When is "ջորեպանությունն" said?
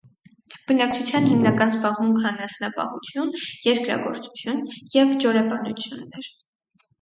5.27-6.19